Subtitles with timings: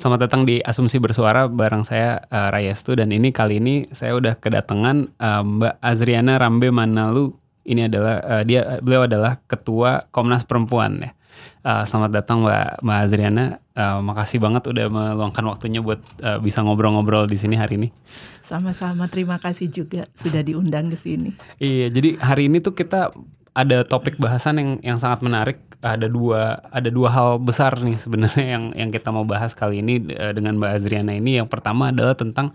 [0.00, 4.32] Selamat datang di Asumsi Bersuara bareng saya uh, Rayestu dan ini kali ini saya udah
[4.32, 7.36] kedatangan uh, Mbak Azriana Rambe Manalu.
[7.68, 11.12] Ini adalah uh, dia beliau adalah ketua Komnas Perempuan ya.
[11.60, 13.44] Uh, selamat datang Mbak Mbak Azriana.
[13.76, 17.92] Uh, makasih banget udah meluangkan waktunya buat uh, bisa ngobrol-ngobrol di sini hari ini.
[18.40, 21.36] Sama-sama terima kasih juga sudah diundang ke sini.
[21.60, 23.12] Iya, jadi hari ini tuh kita
[23.52, 25.60] ada topik bahasan yang yang sangat menarik.
[25.80, 30.12] Ada dua ada dua hal besar nih sebenarnya yang yang kita mau bahas kali ini
[30.12, 31.40] uh, dengan Mbak Azriana ini.
[31.40, 32.52] Yang pertama adalah tentang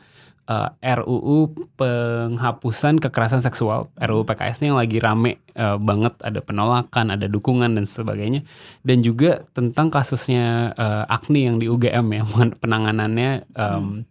[0.49, 3.89] uh, RUU penghapusan kekerasan seksual.
[3.97, 6.13] RUU PKS ini yang lagi rame uh, banget.
[6.21, 8.45] Ada penolakan, ada dukungan dan sebagainya.
[8.85, 12.23] Dan juga tentang kasusnya uh, Agni yang di UGM ya,
[12.61, 14.05] penanganannya um,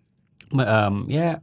[0.50, 0.58] hmm.
[0.58, 1.38] um, ya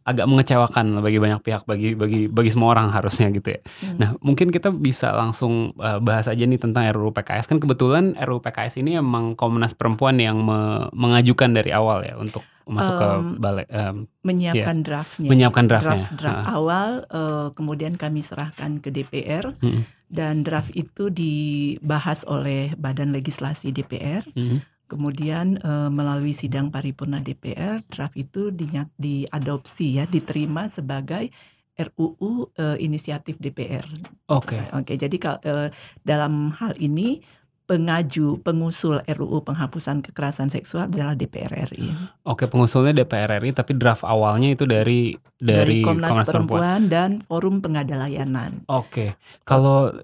[0.00, 3.60] agak mengecewakan bagi banyak pihak bagi bagi bagi semua orang harusnya gitu ya.
[3.60, 3.96] Hmm.
[4.00, 8.40] Nah, mungkin kita bisa langsung uh, bahas aja nih tentang RUU PKS kan kebetulan RUU
[8.40, 12.40] PKS ini emang Komnas Perempuan yang me mengajukan dari awal ya untuk
[12.70, 13.08] masuk um, ke
[13.42, 15.28] balai um, menyiapkan ya, draftnya.
[15.28, 16.06] Menyiapkan draftnya.
[16.06, 16.56] Draft, draft uh.
[16.56, 20.08] awal uh, kemudian kami serahkan ke DPR hmm.
[20.08, 24.24] dan draft itu dibahas oleh Badan Legislasi DPR.
[24.32, 31.30] Hmm Kemudian e, melalui sidang paripurna DPR draft itu dinyat, diadopsi ya diterima sebagai
[31.78, 33.86] RUU e, inisiatif DPR.
[34.34, 34.58] Oke.
[34.58, 34.62] Okay.
[34.74, 34.82] Oke.
[34.82, 35.54] Okay, jadi e,
[36.02, 37.22] dalam hal ini
[37.70, 41.94] pengaju pengusul RUU penghapusan kekerasan seksual adalah DPR RI.
[42.26, 46.58] Oke, pengusulnya DPR RI tapi draft awalnya itu dari dari, dari Komnas, Komnas Perempuan.
[46.58, 48.66] Perempuan dan Forum Pengada Layanan.
[48.66, 49.14] Oke.
[49.46, 49.94] Kalau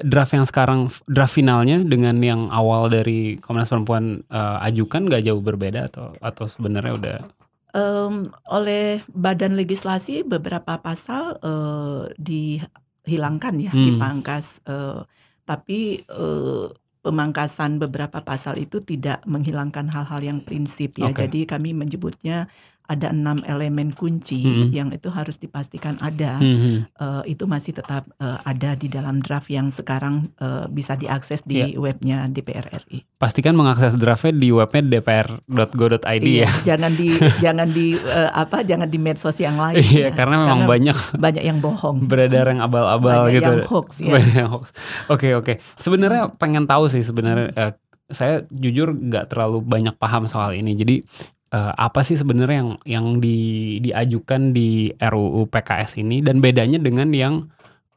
[0.00, 5.44] draft yang sekarang draft finalnya dengan yang awal dari Komnas Perempuan uh, ajukan nggak jauh
[5.44, 7.18] berbeda atau atau sebenarnya udah
[7.76, 13.84] um, oleh Badan Legislasi beberapa pasal uh, dihilangkan ya, hmm.
[13.84, 15.04] dipangkas uh,
[15.44, 21.08] tapi uh, pemangkasan beberapa pasal itu tidak menghilangkan hal-hal yang prinsip ya.
[21.12, 21.26] Okay.
[21.26, 22.48] Jadi kami menyebutnya
[22.90, 24.68] ada enam elemen kunci mm -hmm.
[24.74, 26.42] yang itu harus dipastikan ada.
[26.42, 26.76] Mm -hmm.
[26.98, 31.62] uh, itu masih tetap uh, ada di dalam draft yang sekarang uh, bisa diakses di
[31.62, 31.78] yeah.
[31.78, 33.06] webnya DPR RI.
[33.14, 36.74] Pastikan mengakses draftnya di webnya dpr.go.id iya, ya.
[36.74, 37.08] Jangan di
[37.44, 39.78] jangan di uh, apa jangan di medsos yang lain.
[39.78, 40.10] Iya, ya.
[40.10, 42.10] karena memang karena banyak banyak yang bohong.
[42.10, 43.46] Beredar yang abal-abal gitu.
[43.46, 44.18] Yang hoax ya.
[44.18, 44.74] Banyak yang hoax.
[45.06, 45.62] Oke oke.
[45.78, 47.54] Sebenarnya pengen tahu sih sebenarnya.
[47.54, 47.72] Uh,
[48.10, 50.74] saya jujur nggak terlalu banyak paham soal ini.
[50.74, 50.98] Jadi
[51.54, 53.38] uh, apa sih sebenarnya yang yang di,
[53.82, 57.34] diajukan di RUU PKS ini dan bedanya dengan yang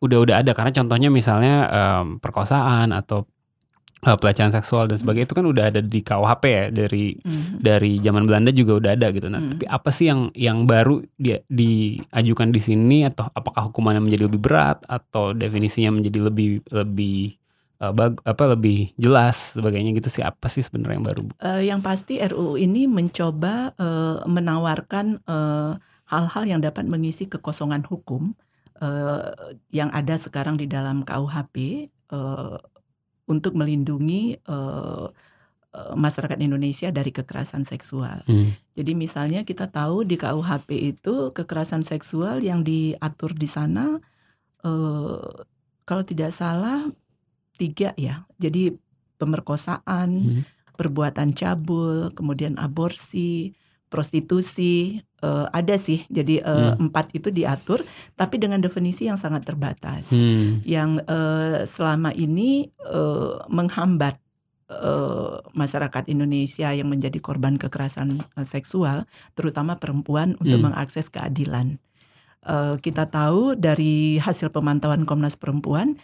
[0.04, 3.24] udah-udah ada karena contohnya misalnya um, perkosaan atau
[4.04, 7.64] uh, pelecehan seksual dan sebagainya itu kan udah ada di KUHP ya dari mm.
[7.64, 9.32] dari zaman Belanda juga udah ada gitu.
[9.32, 9.50] Nah, mm.
[9.56, 14.42] tapi apa sih yang yang baru dia diajukan di sini atau apakah hukumannya menjadi lebih
[14.44, 17.40] berat atau definisinya menjadi lebih lebih
[17.84, 21.24] uh, bag, apa lebih jelas sebagainya gitu sih apa sih sebenarnya yang baru?
[21.44, 25.20] Uh, yang pasti RUU ini mencoba uh, menawarkan
[26.08, 28.40] hal-hal uh, yang dapat mengisi kekosongan hukum
[28.80, 32.56] uh, yang ada sekarang di dalam KUHP uh,
[33.28, 35.12] untuk melindungi uh,
[35.74, 38.22] masyarakat Indonesia dari kekerasan seksual.
[38.30, 38.54] Hmm.
[38.78, 43.98] Jadi misalnya kita tahu di KUHP itu kekerasan seksual yang diatur di sana
[44.62, 45.34] uh,
[45.84, 46.86] kalau tidak salah
[47.58, 48.26] tiga ya.
[48.42, 48.74] Jadi
[49.22, 50.42] pemerkosaan, hmm.
[50.76, 53.56] perbuatan cabul, kemudian aborsi,
[53.88, 56.04] prostitusi, uh, ada sih.
[56.10, 56.90] Jadi uh, hmm.
[56.90, 57.86] empat itu diatur,
[58.18, 60.66] tapi dengan definisi yang sangat terbatas, hmm.
[60.66, 64.18] yang uh, selama ini uh, menghambat
[64.74, 69.06] uh, masyarakat Indonesia yang menjadi korban kekerasan uh, seksual,
[69.38, 70.74] terutama perempuan, untuk hmm.
[70.74, 71.78] mengakses keadilan.
[72.44, 75.96] Uh, kita tahu dari hasil pemantauan Komnas Perempuan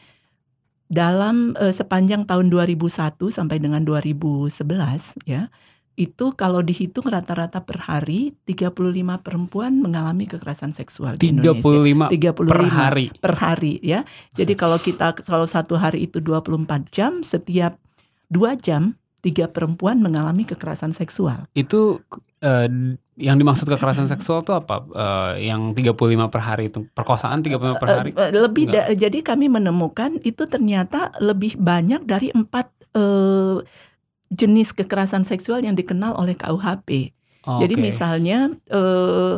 [0.90, 4.50] dalam uh, sepanjang tahun 2001 sampai dengan 2011
[5.30, 5.54] ya
[6.00, 8.72] itu kalau dihitung rata-rata per hari 35
[9.20, 12.32] perempuan mengalami kekerasan seksual di 35 Indonesia.
[12.32, 13.06] 35 per hari.
[13.12, 14.08] Per hari ya.
[14.32, 17.76] Jadi kalau kita kalau satu hari itu 24 jam, setiap
[18.32, 21.44] dua jam tiga perempuan mengalami kekerasan seksual.
[21.52, 22.00] Itu
[22.40, 22.68] eh,
[23.16, 24.84] yang dimaksud kekerasan seksual tuh apa?
[24.88, 25.94] Eh, yang 35
[26.28, 28.10] per hari itu perkosaan 35 per hari?
[28.12, 33.58] Eh, lebih da- jadi kami menemukan itu ternyata lebih banyak dari empat eh,
[34.30, 37.12] jenis kekerasan seksual yang dikenal oleh KUHP.
[37.44, 37.82] Oh, Jadi oke.
[37.82, 39.36] misalnya eh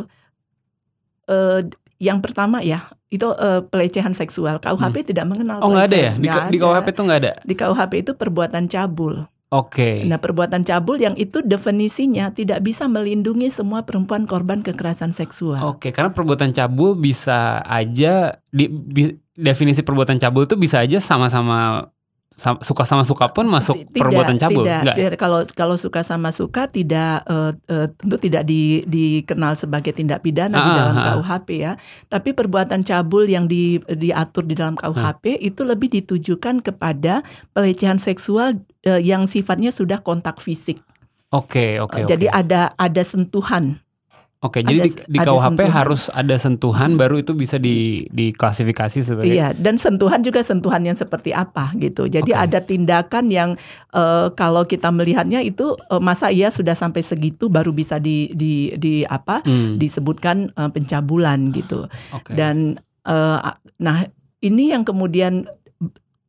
[1.28, 1.60] eh,
[2.02, 4.58] yang pertama ya itu eh, pelecehan seksual.
[4.58, 5.64] KUHP tidak mengenal Hmm.
[5.64, 6.12] Oh nggak ada ya?
[6.12, 6.56] Di, di.
[6.58, 7.32] KUHP tuh nggak ada?
[7.40, 9.22] Di KUHP itu perbuatan cabul.
[9.52, 10.00] Oke.
[10.02, 15.60] Nah, perbuatan cabul yang itu definisinya tidak bisa melindungi semua perempuan korban kekerasan seksual.
[15.68, 21.84] Oke, karena perbuatan cabul bisa aja di, bi- definisi perbuatan cabul tuh bisa aja sama-sama
[22.28, 24.96] sam- suka sama suka pun masuk Tidak, perbuatan cabul, Tidak, enggak?
[24.96, 25.00] ya?
[25.04, 25.18] tidak.
[25.20, 30.56] kalau kalau suka sama suka tidak eh, eh, tentu tidak di, dikenal sebagai tindak pidana
[30.56, 31.12] di Ah, dalam ah, ah.
[31.20, 31.72] KUHP ya.
[32.08, 35.44] Tapi perbuatan cabul yang di, diatur di dalam KUHP Hmm.
[35.44, 37.20] itu lebih ditujukan kepada
[37.52, 40.78] pelecehan seksual eh, yang sifatnya sudah kontak fisik.
[41.28, 42.08] Oke, oke, Eh, oke.
[42.08, 43.80] Jadi ada ada sentuhan.
[44.42, 45.70] Oke, jadi di, di ada KUHP sentuhan.
[45.70, 50.98] harus ada sentuhan baru itu bisa di diklasifikasi sebagai Iya, dan sentuhan juga sentuhan yang
[50.98, 52.10] seperti apa gitu.
[52.10, 52.42] Jadi Oke.
[52.42, 53.54] ada tindakan yang
[53.94, 58.74] eh, kalau kita melihatnya itu eh, masa iya sudah sampai segitu baru bisa di di
[58.74, 61.86] di apa Hmm, disebutkan eh, pencabulan gitu.
[62.10, 62.34] oke.
[62.34, 63.38] Dan eh,
[63.78, 63.98] nah
[64.42, 65.46] ini yang kemudian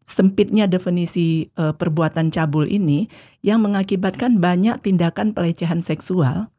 [0.04, 3.08] sempitnya definisi eh, perbuatan cabul ini
[3.44, 6.54] yang mengakibatkan banyak tindakan pelecehan seksual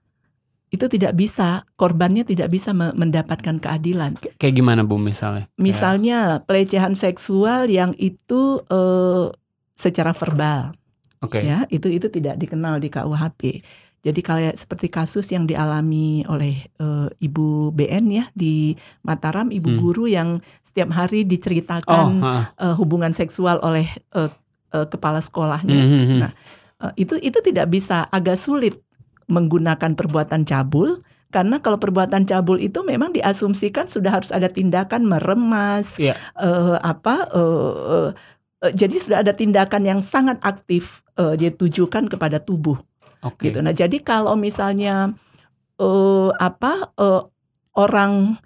[0.75, 4.19] itu tidak bisa korbannya tidak bisa me- mendapatkan keadilan.
[4.19, 5.47] K- kayak gimana Bu misalnya?
[5.55, 9.31] Misalnya pelecehan seksual yang itu eh,
[9.79, 10.75] secara verbal,
[11.23, 11.47] Oke.
[11.47, 13.63] ya itu itu tidak dikenal di KUHP.
[14.05, 19.81] Jadi kayak seperti kasus yang dialami oleh eh, Ibu BN ya di Mataram, ibu Hmm.
[19.81, 22.53] guru yang setiap hari Oh, diceritakan ha.
[22.55, 24.29] eh, hubungan seksual oleh eh,
[24.71, 25.73] eh, kepala sekolahnya.
[25.75, 26.21] Hmm, hmm, hmm.
[26.21, 26.33] Nah,
[26.83, 28.77] Eh, itu itu tidak bisa agak sulit
[29.25, 35.97] menggunakan perbuatan cabul karena kalau perbuatan cabul itu memang diasumsikan sudah harus ada tindakan meremas
[35.97, 36.13] Iya.
[36.37, 38.09] eh, apa eh,
[38.67, 42.77] eh, jadi sudah ada tindakan yang sangat aktif eh, ditujukan kepada tubuh
[43.25, 43.49] Oke.
[43.49, 43.59] gitu.
[43.59, 45.17] Nah, jadi kalau misalnya
[45.77, 47.23] eh, apa eh,
[47.75, 48.37] orang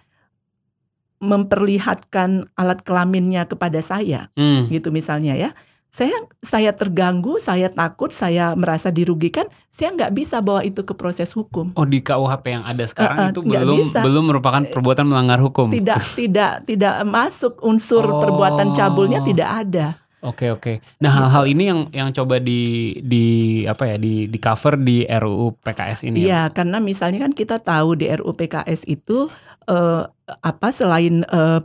[1.19, 5.51] memperlihatkan alat kelaminnya kepada saya Hmm, gitu misalnya ya
[5.89, 11.33] saya saya terganggu saya takut saya merasa dirugikan saya nggak bisa bawa itu ke proses
[11.33, 14.01] hukum Oh di KUHP yang ada sekarang Eh, eh, itu belum bisa.
[14.01, 15.67] belum merupakan perbuatan melanggar hukum.
[15.69, 18.21] tidak tidak tidak masuk unsur Oh.
[18.21, 19.87] perbuatan cabulnya tidak ada
[20.21, 20.83] Oke oke.
[20.99, 22.61] Nah hal-hal ini yang yang coba di
[22.99, 23.25] di
[23.63, 26.19] apa ya di di cover di RUU PKS ini.
[26.19, 26.27] ya?
[26.27, 29.31] Iya karena misalnya kan kita tahu di RUU PKS itu
[29.65, 30.03] eh,
[30.43, 31.61] apa selain eh,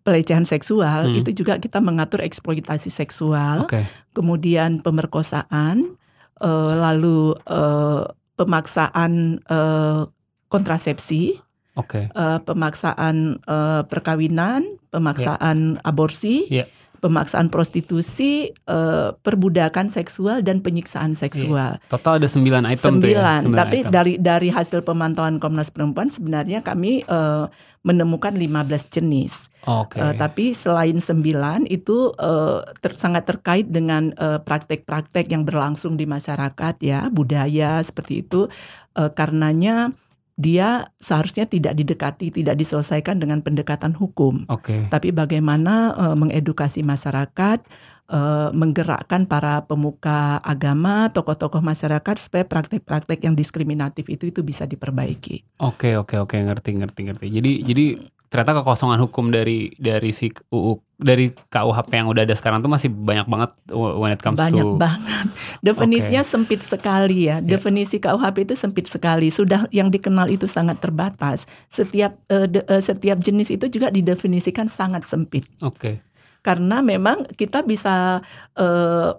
[0.00, 1.16] pelecehan seksual Hmm.
[1.16, 3.80] itu juga kita mengatur eksploitasi seksual Oke.
[4.12, 5.96] kemudian pemerkosaan
[6.38, 8.04] eh, lalu eh,
[8.36, 10.02] pemaksaan eh,
[10.48, 11.40] kontrasepsi
[11.74, 12.06] Oke.
[12.06, 14.62] eh, pemaksaan eh, perkawinan,
[14.92, 16.68] pemaksaan aborsi, Iya.
[17.04, 21.76] Pemaksaan prostitusi, eh, perbudakan seksual dan penyiksaan seksual.
[21.92, 23.44] Total ada 9 item tuh ya.
[23.44, 23.60] Sembilan.
[23.60, 23.92] Tapi item.
[23.92, 27.44] dari dari hasil pemantauan Komnas Perempuan sebenarnya kami eh,
[27.84, 29.52] menemukan 15 jenis.
[29.68, 30.00] Oke.
[30.00, 36.74] Eh, tapi selain sembilan itu eh, ter- sangat terkait dengan praktek-praktek yang berlangsung di masyarakat
[36.80, 38.48] ya budaya seperti itu
[38.94, 39.90] Eh, karenanya
[40.34, 44.90] dia seharusnya tidak didekati tidak diselesaikan dengan pendekatan hukum Oke.
[44.90, 47.62] tapi bagaimana eh, mengedukasi masyarakat
[48.10, 55.46] eh, menggerakkan para pemuka agama tokoh-tokoh masyarakat supaya praktek-praktek yang diskriminatif itu itu bisa diperbaiki
[55.62, 57.26] Oke oke oke ngerti ngerti ngerti.
[57.30, 57.86] Jadi jadi
[58.34, 62.90] ternyata kekosongan hukum dari dari si UU dari KUHP yang udah ada sekarang tuh masih
[62.90, 65.26] banyak banget when it comes Banyak to banget.
[65.62, 67.38] Definisinya sempit sekali ya.
[67.38, 69.30] Definisi KUHP itu sempit sekali.
[69.30, 71.46] Sudah yang dikenal itu sangat terbatas.
[71.70, 75.46] Setiap eh, de- eh, setiap jenis itu juga didefinisikan sangat sempit.
[75.62, 76.02] Oke.
[76.42, 78.18] Karena memang kita bisa
[78.58, 79.10] eh,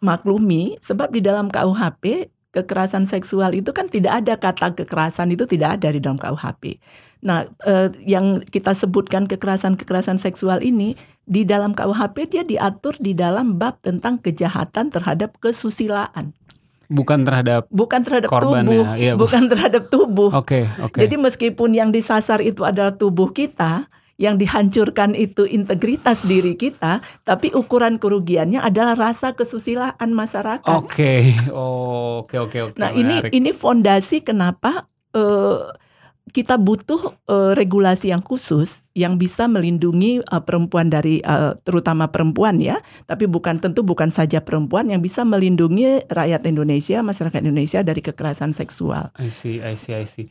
[0.00, 5.80] maklumi sebab di dalam KUHP kekerasan seksual itu kan tidak ada kata kekerasan itu tidak
[5.80, 6.80] ada di dalam KUHP.
[7.22, 10.94] Nah, eh, yang kita sebutkan kekerasan-kekerasan seksual ini
[11.28, 16.32] di dalam KUHP dia diatur di dalam bab tentang kejahatan terhadap kesusilaan,
[16.88, 19.28] Bukan terhadap bukan terhadap Korbannya, tubuh, iya, Bu.
[19.28, 20.32] bukan terhadap tubuh.
[20.40, 20.96] Oke oke.
[20.96, 27.54] Jadi meskipun yang disasar itu adalah tubuh kita, yang dihancurkan itu integritas diri kita, tapi
[27.54, 30.66] ukuran kerugiannya adalah rasa kesusilaan masyarakat.
[30.66, 31.32] Oke.
[31.54, 32.76] Oh, Oke oke oke.
[32.82, 33.30] nah, ini menarik.
[33.30, 35.62] ini fondasi kenapa eh,
[36.28, 42.60] kita butuh uh, regulasi yang khusus yang bisa melindungi uh, perempuan dari uh, terutama perempuan
[42.60, 42.76] ya,
[43.08, 48.52] tapi bukan tentu bukan saja perempuan yang bisa melindungi rakyat Indonesia, masyarakat Indonesia dari kekerasan
[48.52, 49.08] seksual.
[49.16, 50.28] I see, I see, I see.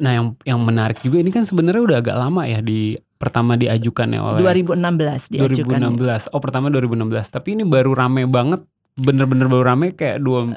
[0.00, 4.08] Nah, yang yang menarik juga ini kan sebenarnya udah agak lama ya di pertama diajukan
[4.12, 5.80] ya oleh 2016 diajukan.
[5.96, 6.34] 2016.
[6.36, 7.34] Oh, pertama 2016.
[7.34, 8.60] Tapi ini baru rame banget,
[9.00, 10.52] bener-bener baru rame kayak dua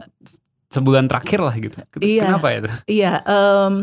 [0.67, 1.77] sebulan terakhir lah gitu.
[2.03, 2.59] Iya, Kenapa ya?
[2.85, 3.73] Iya, um,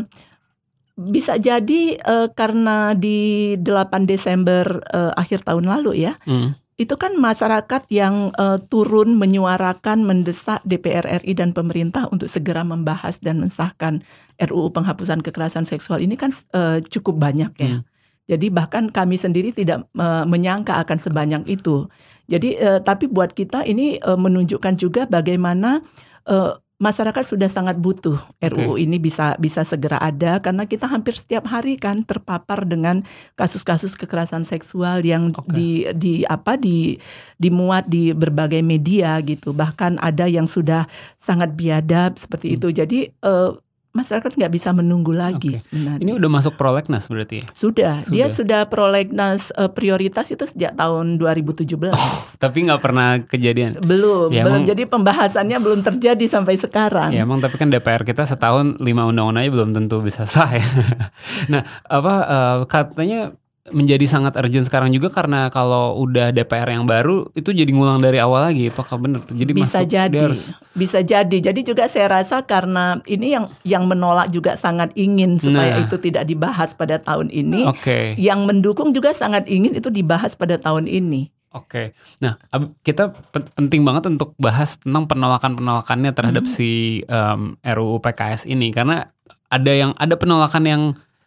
[0.95, 6.15] bisa jadi uh, karena di 8 Desember uh, akhir tahun lalu ya.
[6.23, 6.55] Hmm.
[6.75, 13.23] Itu kan masyarakat yang uh, turun menyuarakan mendesak DPR RI dan pemerintah untuk segera membahas
[13.23, 14.03] dan mensahkan
[14.35, 17.79] RUU penghapusan kekerasan seksual ini kan uh, cukup banyak ya.
[17.79, 17.87] Hmm.
[18.25, 21.87] Jadi bahkan kami sendiri tidak uh, menyangka akan sebanyak itu.
[22.27, 25.79] Jadi uh, tapi buat kita ini uh, menunjukkan juga bagaimana
[26.27, 28.83] uh, masyarakat sudah sangat butuh RUU okay.
[28.83, 32.99] ini bisa bisa segera ada karena kita hampir setiap hari kan terpapar dengan
[33.39, 35.55] kasus-kasus kekerasan seksual yang okay.
[35.55, 36.99] di di apa di
[37.39, 40.83] dimuat di berbagai media gitu bahkan ada yang sudah
[41.15, 42.55] sangat biadab seperti hmm.
[42.59, 43.55] itu jadi uh,
[43.95, 45.63] masyarakat nggak bisa menunggu lagi okay.
[45.63, 46.03] sebenarnya.
[46.03, 47.45] Ini udah masuk prolegnas berarti ya?
[47.55, 48.11] Sudah, sudah.
[48.11, 51.95] dia sudah prolegnas uh, prioritas itu sejak tahun 2017.
[51.95, 53.79] Oh, tapi nggak pernah kejadian?
[53.79, 54.61] Belum, ya, belum.
[54.61, 57.15] Emang, jadi pembahasannya belum terjadi sampai sekarang.
[57.15, 60.65] Ya emang tapi kan DPR kita setahun lima undang-undang aja belum tentu bisa sah ya.
[61.51, 63.31] nah apa uh, katanya
[63.73, 68.21] menjadi sangat urgent sekarang juga karena kalau udah DPR yang baru itu jadi ngulang dari
[68.21, 70.53] awal lagi apakah benar jadi bisa masuk, jadi harus...
[70.77, 75.81] bisa jadi jadi juga saya rasa karena ini yang yang menolak juga sangat ingin supaya
[75.81, 75.83] nah.
[75.89, 78.13] itu tidak dibahas pada tahun ini okay.
[78.21, 82.19] yang mendukung juga sangat ingin itu dibahas pada tahun ini Oke, okay.
[82.19, 82.35] nah
[82.83, 83.15] kita
[83.55, 86.51] penting banget untuk bahas tentang penolakan penolakannya terhadap hmm.
[86.51, 89.07] si um, RUU PKS ini karena
[89.47, 90.83] ada yang ada penolakan yang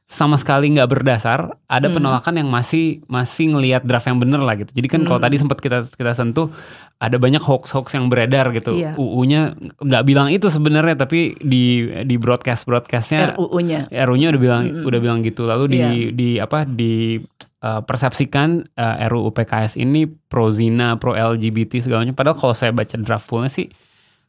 [0.09, 2.01] sama sekali nggak berdasar, ada hmm.
[2.01, 4.73] penolakan yang masih masih ngelihat draft yang bener lah gitu.
[4.73, 5.09] Jadi kan hmm.
[5.13, 6.49] kalau tadi sempat kita kita sentuh
[6.97, 8.73] ada banyak hoax-hoax yang beredar gitu.
[8.73, 8.97] Iya.
[8.97, 14.89] UU-nya nggak bilang itu sebenarnya tapi di di broadcast broadcastnya RUU-nya RUU-nya udah bilang hmm.
[14.89, 15.45] udah bilang gitu.
[15.45, 15.93] Lalu di iya.
[16.09, 17.21] di apa di
[17.61, 22.17] uh, persepsikan uh, RUU PKS ini pro zina, pro LGBT segalanya.
[22.17, 23.69] Padahal kalau saya baca draft fullnya sih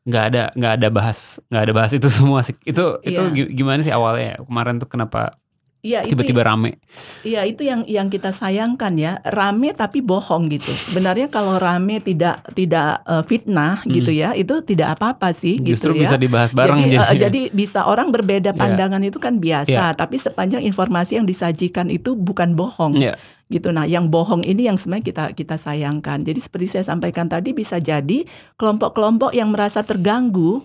[0.04, 2.60] nggak ada nggak ada bahas nggak ada bahas itu semua sih.
[2.68, 3.16] Itu iya.
[3.16, 5.39] itu gimana sih awalnya kemarin tuh kenapa
[5.80, 6.76] Iya, tiba-tiba rame.
[7.24, 10.68] Iya, itu yang yang kita sayangkan ya, rame tapi bohong gitu.
[10.76, 13.96] Sebenarnya kalau rame tidak tidak uh, fitnah hmm.
[13.96, 16.12] gitu ya, itu tidak apa-apa sih Justru gitu ya.
[16.12, 18.60] bisa dibahas bareng jadi, uh, jadi bisa orang berbeda iya.
[18.60, 19.08] pandangan yeah.
[19.08, 19.96] itu kan biasa, yeah.
[19.96, 23.00] tapi sepanjang informasi yang disajikan itu bukan bohong.
[23.00, 23.16] Yeah.
[23.48, 26.28] Gitu nah, yang bohong ini yang sebenarnya kita kita sayangkan.
[26.28, 28.28] Jadi seperti saya sampaikan tadi bisa jadi
[28.60, 30.60] kelompok-kelompok yang merasa terganggu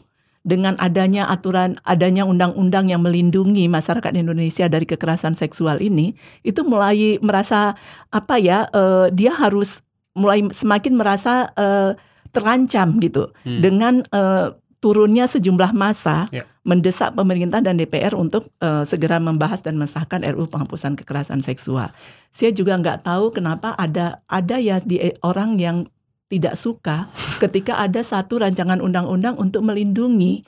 [0.45, 6.13] dengan adanya aturan, adanya undang-undang yang melindungi masyarakat Indonesia dari kekerasan seksual ini,
[6.45, 7.73] itu mulai merasa
[8.13, 9.81] apa ya, uh, dia harus
[10.13, 11.97] mulai semakin merasa uh,
[12.31, 13.61] terancam gitu hmm.
[13.65, 14.53] dengan uh,
[14.85, 16.45] turunnya sejumlah masa yeah.
[16.61, 21.89] mendesak pemerintah dan DPR untuk uh, segera membahas dan mensahkan RUU penghapusan kekerasan seksual.
[22.29, 25.89] Saya juga nggak tahu kenapa ada ada ya di orang yang
[26.29, 30.45] tidak suka ketika ada satu rancangan undang-undang untuk melindungi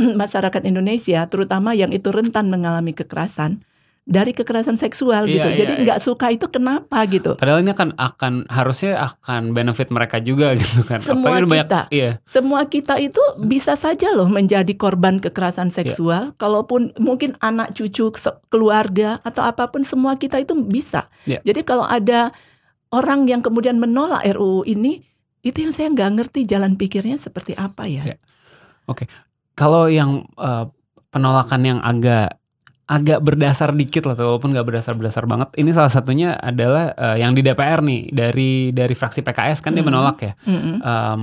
[0.20, 3.64] masyarakat Indonesia, terutama yang itu rentan mengalami kekerasan
[4.10, 5.48] dari kekerasan seksual iya, gitu.
[5.54, 5.82] Iya, Jadi iya.
[5.86, 6.06] nggak iya.
[6.10, 7.36] suka itu kenapa gitu.
[7.38, 10.98] Padahal ini akan akan harusnya akan benefit mereka juga gitu kan.
[10.98, 12.10] Semua kita, banyak, iya.
[12.26, 15.76] semua kita itu bisa saja loh menjadi korban kekerasan iya.
[15.84, 16.34] seksual.
[16.34, 16.36] Iya.
[16.40, 18.10] Kalaupun mungkin anak cucu
[18.50, 21.06] keluarga atau apa pun semua kita itu bisa.
[21.28, 21.44] Iya.
[21.46, 22.34] Jadi kalau ada
[22.90, 25.02] orang yang kemudian menolak RUU ini
[25.40, 28.04] itu yang saya nggak ngerti jalan pikirnya seperti apa ya.
[28.04, 28.16] ya.
[28.84, 29.06] Oke, okay.
[29.56, 30.68] kalau yang uh,
[31.08, 32.36] penolakan yang agak
[32.90, 35.54] agak berdasar dikit lah, walaupun nggak berdasar-berdasar banget.
[35.54, 39.78] Ini salah satunya adalah uh, yang di DPR nih dari dari fraksi PKS kan mm
[39.78, 39.78] -hmm.
[39.78, 40.32] dia menolak ya.
[40.42, 40.74] Mm -hmm.
[40.82, 41.22] um,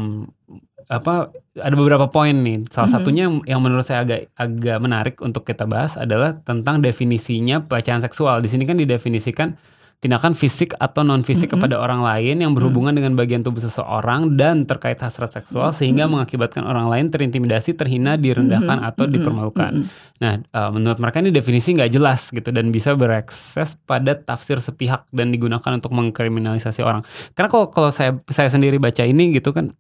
[0.88, 2.72] apa ada beberapa poin nih.
[2.72, 2.96] Salah mm -hmm.
[2.96, 8.40] satunya yang menurut saya agak agak menarik untuk kita bahas adalah tentang definisinya pelecehan seksual.
[8.40, 9.52] Di sini kan didefinisikan
[9.98, 11.66] tindakan fisik atau non fisik mm -hmm.
[11.66, 13.10] kepada orang lain yang berhubungan mm -hmm.
[13.10, 15.80] dengan bagian tubuh seseorang dan terkait hasrat seksual mm -hmm.
[15.82, 18.90] sehingga mengakibatkan orang lain terintimidasi, terhina, direndahkan mm -hmm.
[18.94, 19.72] atau dipermalukan.
[19.74, 20.06] Mm -hmm.
[20.22, 25.10] Nah, uh, menurut mereka ini definisi nggak jelas gitu dan bisa berakses pada tafsir sepihak
[25.10, 27.02] dan digunakan untuk mengkriminalisasi orang.
[27.34, 29.74] Karena kalau kalau saya saya sendiri baca ini gitu kan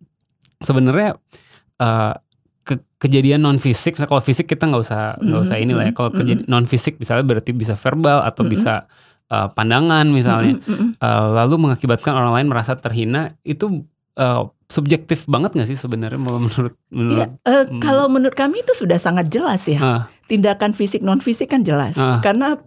[0.66, 1.14] sebenarnya
[1.78, 2.18] uh,
[2.66, 5.94] ke, kejadian non fisik, kalau fisik kita nggak usah nggak usah inilah ya.
[5.94, 8.54] Kalau kejadian non fisik misalnya berarti bisa verbal atau mm -hmm.
[8.58, 8.74] bisa
[9.32, 10.90] uh, pandangan misalnya, mm -hmm.
[11.00, 13.86] uh, lalu mengakibatkan orang lain merasa terhina, itu
[14.18, 19.00] uh, subjektif banget nggak sih sebenarnya menurut menurut Ya, eh, kalau menurut kami itu sudah
[19.00, 19.80] sangat jelas ya.
[19.80, 21.96] Ah, Tindakan fisik non fisik kan jelas.
[21.96, 22.20] Ah.
[22.20, 22.60] Karena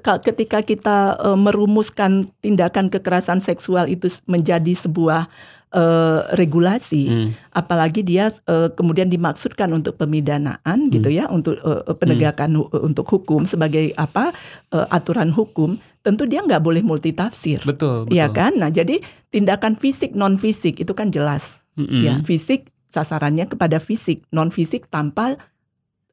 [0.00, 5.28] ka- ketika kita eh, merumuskan tindakan kekerasan seksual itu menjadi sebuah
[5.76, 7.28] eh, regulasi, Hmm.
[7.52, 13.44] apalagi dia eh, kemudian dimaksudkan untuk pemidanaan gitu ya, untuk eh, penegakan hu- untuk hukum
[13.44, 14.32] sebagai apa
[14.72, 17.60] eh, aturan hukum, tentu dia nggak boleh multitafsir.
[17.62, 18.16] betul betul.
[18.16, 18.56] Iya kan?
[18.56, 21.60] Nah, jadi tindakan fisik non fisik itu kan jelas.
[21.76, 22.00] Mm-mm.
[22.00, 25.36] Ya, fisik sasarannya kepada fisik, non fisik tanpa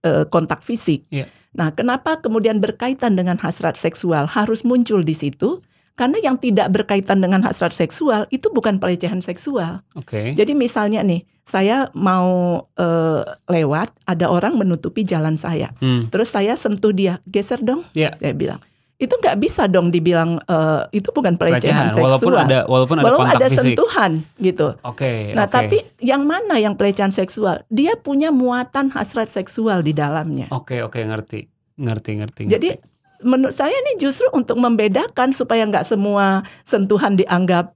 [0.04, 1.08] eh, kontak fisik.
[1.08, 1.24] Iya.
[1.54, 5.62] Nah, kenapa kemudian berkaitan dengan hasrat seksual harus muncul di situ?
[5.94, 9.86] Karena yang tidak berkaitan dengan hasrat seksual itu bukan pelecehan seksual.
[9.94, 10.34] Oke.
[10.34, 16.10] Jadi misalnya nih, saya mau eh, lewat, ada orang menutupi jalan saya, Hmm.
[16.10, 18.10] terus saya sentuh dia, geser dong, Iya.
[18.12, 18.58] saya bilang.
[18.96, 22.06] Itu nggak bisa dong dibilang eh, itu bukan pelecehan, Pelecehan seksual.
[22.08, 23.58] walaupun ada walaupun ada Walaupun ada fisik.
[23.60, 24.68] sentuhan gitu.
[24.82, 25.36] Oke.
[25.36, 25.52] Nah, oke.
[25.52, 27.62] tapi yang mana yang pelecehan seksual?
[27.68, 30.48] Dia punya muatan hasrat seksual di dalamnya.
[30.50, 31.46] Oke oke ngerti
[31.76, 32.42] ngerti ngerti.
[32.48, 32.70] Jadi
[33.24, 37.76] menurut saya ini justru untuk membedakan supaya nggak semua sentuhan dianggap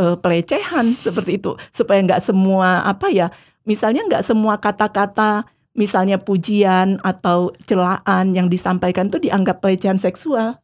[0.00, 3.28] eh, pelecehan seperti itu, supaya nggak semua apa ya,
[3.68, 10.62] misalnya nggak semua kata-kata misalnya pujian atau celaan yang disampaikan itu dianggap pelecehan seksual.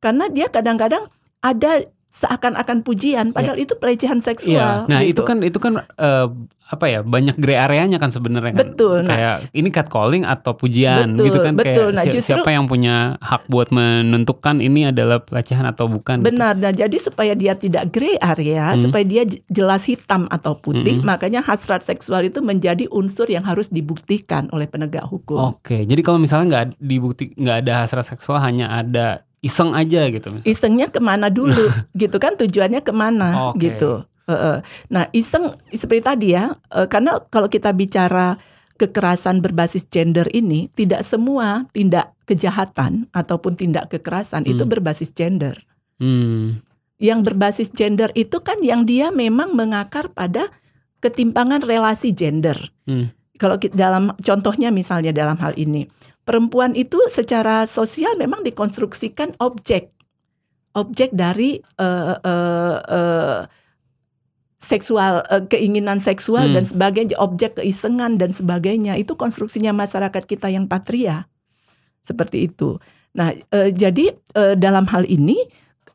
[0.00, 1.04] Karena dia kadang-kadang
[1.44, 4.88] ada seakan-akan pujian padahal itu pelecehan seksual.
[4.88, 5.20] Nah gitu.
[5.20, 6.26] itu kan itu kan eh,
[6.66, 8.60] apa ya banyak gray areanya kan sebenarnya kan.
[8.66, 9.10] Betul, nah.
[9.12, 11.70] Kayak ini catcalling atau pujian Betul, gitu kan betul.
[11.86, 16.20] kayak Nah, si- justru- siapa yang punya hak buat menentukan ini adalah pelecehan atau bukan.
[16.20, 16.26] gitu.
[16.28, 18.82] Benar, nah jadi supaya dia tidak gray area, Hmm.
[18.82, 24.50] supaya dia jelas hitam atau putih, makanya hasrat seksual itu menjadi unsur yang harus dibuktikan
[24.50, 25.54] oleh penegak hukum.
[25.54, 29.06] Oke, jadi kalau misalnya nggak dibukti nggak ada hasrat seksual hanya ada
[29.38, 30.48] iseng aja gitu misalnya.
[30.48, 31.54] Isengnya ke mana dulu,
[31.94, 33.70] gitu kan tujuannya ke mana, Oke.
[33.70, 34.02] gitu.
[34.26, 34.58] Heeh.
[34.90, 38.34] Nah iseng seperti tadi ya, eh, karena kalau kita bicara
[38.76, 44.72] kekerasan berbasis gender ini, tidak semua tindak kejahatan ataupun tindak kekerasan itu Hmm.
[44.72, 45.56] berbasis gender.
[45.96, 46.60] Hmm.
[46.96, 50.48] yang berbasis gender itu kan yang dia memang mengakar pada
[50.96, 52.56] ketimpangan relasi gender.
[52.88, 53.12] Hmm.
[53.36, 55.84] Kalau ki- dalam contohnya misalnya dalam hal ini,
[56.24, 59.92] perempuan itu secara sosial memang dikonstruksikan objek,
[60.72, 63.40] objek dari eh, eh, eh,
[64.66, 66.58] seksual eh, keinginan seksual Hmm.
[66.58, 71.30] dan sebagainya, objek keisengan dan sebagainya itu konstruksinya masyarakat kita yang patria
[72.02, 72.82] seperti itu.
[73.14, 75.38] Nah, eh, jadi eh, dalam hal ini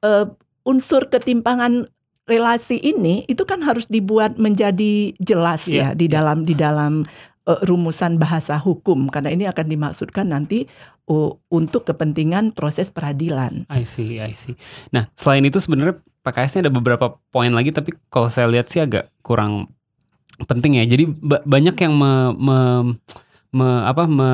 [0.02, 0.26] eh,
[0.64, 1.86] unsur ketimpangan
[2.26, 7.04] relasi ini itu kan harus dibuat menjadi jelas Iya, ya di dalam di dalam
[7.48, 10.70] eh, rumusan bahasa hukum karena ini akan dimaksudkan nanti
[11.10, 13.66] oh, untuk kepentingan proses peradilan.
[13.68, 14.56] I see, I see.
[14.96, 19.10] Nah, selain itu sebenarnya PKS-nya ada beberapa poin lagi, tapi kalau saya lihat sih agak
[19.26, 19.68] kurang
[20.46, 20.86] penting ya.
[20.86, 22.94] Jadi ba- banyak yang me, me-
[23.52, 24.32] me- apa me,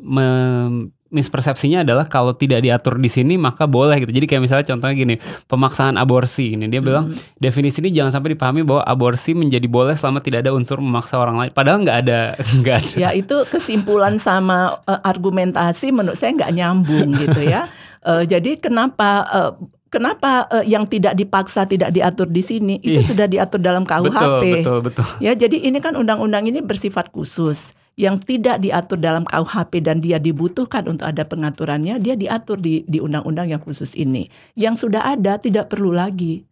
[0.00, 4.12] me- mispersepsinya adalah kalau tidak diatur di sini maka boleh gitu.
[4.12, 5.14] Jadi kayak misalnya contohnya gini,
[5.48, 10.20] pemaksaan aborsi ini dia bilang definisi ini jangan sampai dipahami bahwa aborsi menjadi boleh selama
[10.20, 11.50] tidak ada unsur memaksa orang lain.
[11.50, 12.20] Padahal nggak ada,
[12.60, 12.96] nggak ada.
[13.00, 17.66] Ya itu kesimpulan sama eh, argumentasi menurut saya nggak nyambung gitu ya.
[17.98, 19.52] Eh, jadi kenapa eh,
[19.90, 23.04] kenapa eh, yang tidak dipaksa tidak diatur di sini itu Iya.
[23.04, 24.14] sudah diatur dalam KUHP.
[24.14, 25.04] Betul, betul, betul.
[25.18, 30.22] Ya, jadi ini kan undang-undang ini bersifat khusus yang tidak diatur dalam KUHP dan dia
[30.22, 34.30] dibutuhkan untuk ada pengaturannya, dia diatur di di undang-undang yang khusus ini.
[34.54, 36.46] Yang sudah ada tidak perlu lagi.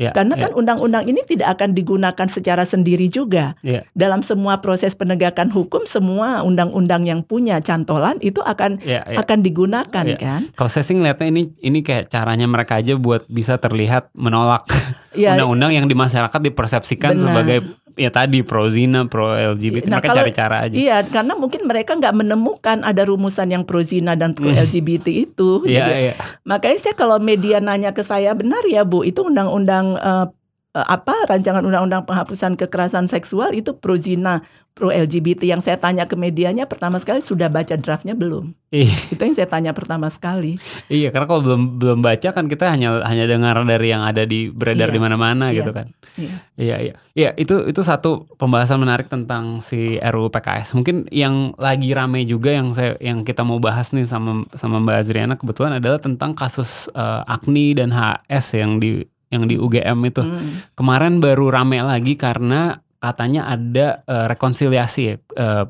[0.00, 3.54] Ya, Karena ya, kan undang-undang ini tidak akan digunakan secara sendiri juga.
[3.60, 3.84] ya.
[3.92, 9.20] Dalam semua proses penegakan hukum, semua undang-undang yang punya cantolan itu akan Ya, ya.
[9.20, 10.16] akan digunakan Ya.
[10.18, 10.48] kan?
[10.56, 14.64] Kalau saya sih ngeliatnya ini ini kayak caranya mereka aja buat bisa terlihat menolak
[15.12, 15.36] Ya.
[15.36, 17.22] undang-undang yang di masyarakat dipersepsikan Benar.
[17.28, 17.58] sebagai
[17.96, 19.88] ya tadi pro zina, pro LGBT.
[19.88, 20.74] Nah, mereka kalau- cari cara aja.
[20.74, 25.62] Iya, karena mungkin mereka nggak menemukan ada rumusan yang pro zina dan pro LGBT itu.
[25.62, 25.68] Hmm.
[25.68, 26.14] Iya, Jadi, iya.
[26.44, 30.26] Makanya saya kalau media nanya ke saya benar ya Bu, itu undang-undang eh,
[30.72, 34.40] apa rancangan undang-undang penghapusan kekerasan seksual itu pro zina,
[34.72, 35.44] pro LGBT.
[35.44, 38.56] Yang saya tanya ke medianya pertama sekali sudah baca draftnya belum?
[38.72, 40.56] Iya, Itu yang saya tanya pertama sekali.
[40.88, 44.48] iya, karena kalau belum belum baca kan kita hanya hanya dengar dari yang ada di
[44.48, 44.96] beredar Iya.
[44.96, 45.60] di mana-mana Iya.
[45.60, 45.86] gitu kan.
[46.16, 46.34] Iya.
[46.56, 46.94] Iya, iya.
[47.12, 50.72] Iya, itu itu satu pembahasan menarik tentang si RUU PKS.
[50.72, 54.96] Mungkin yang lagi rame juga yang saya yang kita mau bahas nih sama sama Mbak
[54.96, 60.20] Azriana kebetulan adalah tentang kasus eh, Agni dan HS yang di yang di UGM itu.
[60.20, 60.68] Hmm.
[60.76, 65.14] Kemarin baru rame lagi karena katanya ada eh, rekonsiliasi ya.
[65.18, 65.64] Eh,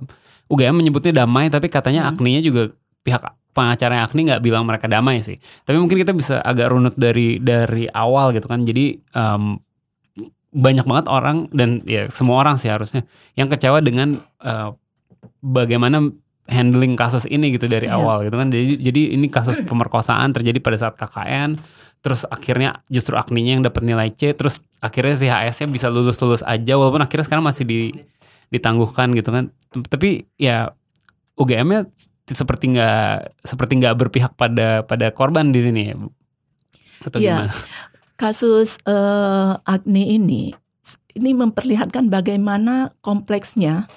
[0.52, 2.68] UGM menyebutnya damai tapi katanya Agninya juga
[3.00, 3.22] pihak
[3.56, 5.36] pengacaranya Agni nggak bilang mereka damai sih.
[5.64, 8.60] Tapi mungkin kita bisa agak runut dari dari awal gitu kan.
[8.66, 9.56] Jadi em,
[10.52, 13.08] banyak banget orang dan ya semua orang sih harusnya
[13.40, 14.12] yang kecewa dengan
[14.44, 14.76] uh,
[15.40, 16.12] bagaimana
[16.44, 17.96] handling kasus ini gitu dari Iya.
[17.96, 18.52] awal gitu kan.
[18.52, 21.56] Jadi jadi ini kasus pemerkosaan terjadi pada saat KKN
[22.02, 26.74] terus akhirnya justru Agninya yang dapat nilai C terus akhirnya si HS-nya bisa lulus-lulus aja
[26.74, 27.80] walaupun akhirnya sekarang masih di
[28.52, 29.54] ditangguhkan gitu kan.
[29.88, 30.74] Tapi ya
[31.38, 31.88] UGM-nya
[32.28, 35.96] seperti nggak seperti nggak berpihak pada pada korban di sini ya.
[37.06, 37.48] Atau Iya.
[37.48, 37.54] gimana?
[38.20, 40.54] kasus eh, Agni ini
[41.18, 43.90] ini memperlihatkan bagaimana kompleksnya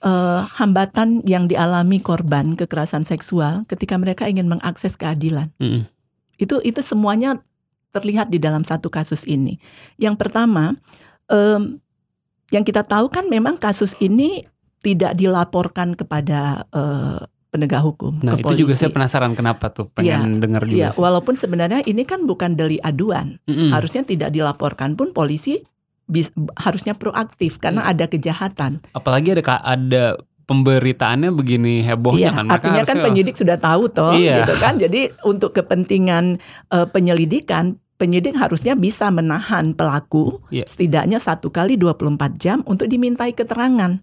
[0.00, 5.52] eh, hambatan yang dialami korban kekerasan seksual ketika mereka ingin mengakses keadilan.
[5.60, 5.84] Mm-mm.
[6.36, 7.36] Itu itu semuanya
[7.90, 9.56] terlihat di dalam satu kasus ini.
[9.96, 10.76] Yang pertama,
[11.26, 11.80] em,
[12.48, 14.44] yang kita tahu kan memang kasus ini
[14.80, 18.20] tidak dilaporkan kepada eh, penegak hukum.
[18.20, 18.82] Nah ke itu juga polisi.
[18.84, 21.00] saya penasaran kenapa tuh pengen dengar juga sih.
[21.00, 23.40] walaupun sebenarnya ini kan bukan delik aduan.
[23.48, 23.72] Mm-mm.
[23.72, 25.64] Harusnya tidak dilaporkan pun polisi
[26.04, 27.90] bis- harusnya proaktif karena Iya.
[27.96, 28.72] ada kejahatan.
[28.92, 30.04] Apalagi ada ada
[30.46, 32.44] pemberitaannya begini hebohnya Iya, kan.
[32.46, 34.46] Mereka artinya kan penyidik sudah tahu toh, Iya.
[34.46, 34.74] gitu kan.
[34.78, 36.38] Jadi untuk kepentingan
[36.70, 40.64] eh, penyelidikan, penyidik harusnya bisa menahan pelaku Iya.
[40.64, 43.98] setidaknya satu kali 24 jam untuk dimintai keterangan.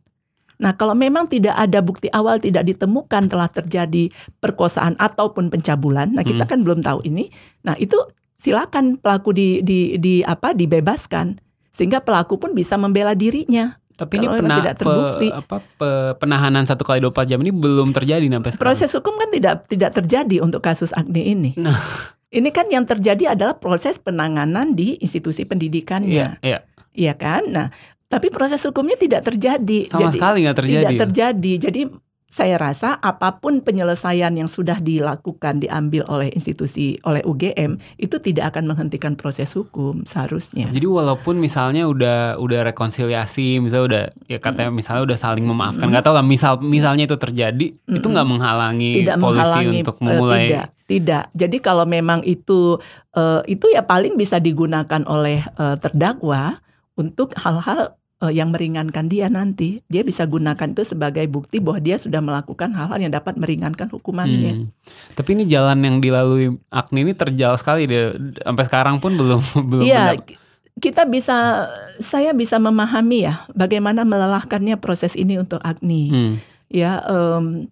[0.54, 6.22] Nah, kalau memang tidak ada bukti awal tidak ditemukan telah terjadi perkosaan ataupun pencabulan, nah
[6.22, 6.30] Hmm.
[6.30, 7.28] kita kan belum tahu ini.
[7.66, 7.98] Nah, itu
[8.38, 11.40] silakan pelaku di di di apa dibebaskan
[11.74, 13.80] sehingga pelaku pun bisa membela dirinya.
[13.94, 15.28] Tapi ini kalau memang pena, tidak terbukti.
[15.30, 18.66] pe- apa, pe- penahanan satu kali 24 jam ini belum terjadi sampai sekarang.
[18.66, 21.52] Proses hukum kan tidak tidak terjadi untuk kasus Agni ini.
[21.56, 21.74] Nah.
[22.34, 26.60] Ini kan yang terjadi adalah proses penanganan di institusi pendidikannya, Iya, iya.
[26.90, 27.46] iya kan?
[27.46, 27.70] Nah,
[28.10, 29.86] tapi proses hukumnya tidak terjadi.
[29.86, 30.82] Sama Jadi, sekali nggak terjadi.
[30.82, 31.54] Tidak terjadi.
[31.70, 31.82] Jadi
[32.34, 38.58] saya rasa apa pun penyelesaian yang sudah dilakukan diambil oleh institusi oleh UGM itu tidak
[38.58, 40.66] akan menghentikan proses hukum seharusnya.
[40.74, 46.02] Jadi walaupun misalnya udah udah rekonsiliasi, misalnya udah ya katanya misalnya udah saling memaafkan, nggak
[46.02, 50.42] tahu lah misal misalnya itu terjadi, itu nggak menghalangi tidak polisi menghalangi untuk eh, memulai
[50.50, 51.24] tidak tidak.
[51.38, 52.82] Jadi kalau memang itu
[53.14, 56.58] eh, itu ya paling bisa digunakan oleh eh, terdakwa
[56.98, 62.00] untuk hal-hal eh, yang meringankan dia nanti dia bisa gunakan itu sebagai bukti bahwa dia
[62.00, 64.70] sudah melakukan hal-hal yang dapat meringankan hukumannya Hmm.
[65.16, 68.14] Tapi ini jalan yang dilalui Agni ini terjal sekali deh.
[68.44, 70.20] Sampai sekarang pun belum belum Iya
[70.82, 71.70] kita bisa
[72.02, 76.34] saya bisa memahami ya bagaimana melelahkannya proses ini untuk Agni Hmm.
[76.74, 77.70] ya em,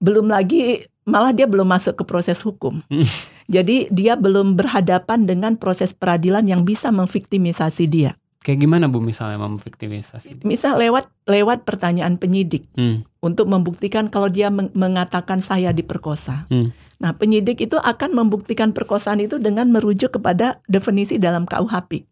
[0.00, 2.80] belum lagi malah dia belum masuk ke proses hukum.
[2.88, 3.06] Hmm.
[3.50, 8.14] Jadi dia belum berhadapan dengan proses peradilan yang bisa memviktimisasi dia.
[8.40, 10.40] Kayak gimana Bu misalnya memviktimisasi?
[10.42, 13.04] Misal lewat lewat pertanyaan penyidik Hmm.
[13.20, 16.48] untuk membuktikan kalau dia meng- mengatakan saya diperkosa.
[16.48, 16.72] Hmm.
[16.96, 22.08] Nah, penyidik itu akan membuktikan perkosaan itu dengan merujuk kepada definisi dalam KUHP.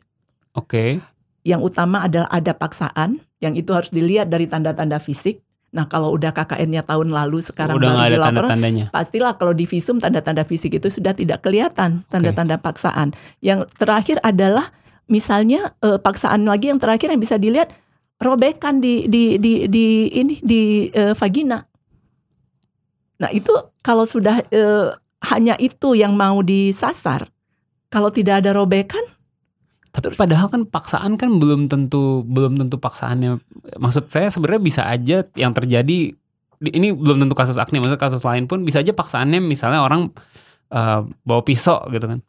[0.53, 1.01] Oke.
[1.43, 5.41] Yang utama adalah ada paksaan, yang itu harus dilihat dari tanda-tanda fisik.
[5.71, 8.85] Nah, kalau udah KKN-nya tahun lalu sekarang Udah baru ada dilaporkan, tanda-tandanya.
[8.89, 13.13] pastilah kalau di visum tanda-tanda fisik itu sudah tidak kelihatan tanda-tanda paksaan.
[13.39, 14.69] Yang terakhir adalah
[15.09, 17.73] misalnya eh, paksaan lagi yang terakhir yang bisa dilihat
[18.21, 20.61] robekan di di di di ini di
[20.93, 21.65] eh, vagina.
[23.19, 23.51] Nah, itu
[23.83, 24.89] kalau sudah eh,
[25.33, 27.27] hanya itu yang mau disasar,
[27.91, 29.03] kalau tidak ada robekan,
[29.89, 33.41] Tapi Terus- padahal kan paksaan kan belum tentu belum tentu paksaannya.
[33.81, 36.13] Maksud saya sebenarnya bisa aja yang terjadi
[36.61, 40.13] di- ini belum tentu kasus Agni, maksud kasus lain pun bisa aja paksaannya misalnya orang
[40.71, 42.21] eh, bawa pisau gitu kan.